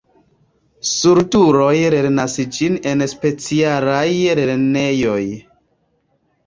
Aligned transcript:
Surduloj 0.91 1.75
lernas 1.95 2.39
ĝin 2.57 2.79
en 2.93 3.07
specialaj 3.15 4.03
lernejoj. 4.43 5.25